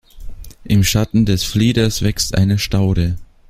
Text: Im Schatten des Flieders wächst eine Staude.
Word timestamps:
Im 0.63 0.83
Schatten 0.83 1.27
des 1.27 1.43
Flieders 1.43 2.01
wächst 2.01 2.33
eine 2.33 2.57
Staude. 2.57 3.17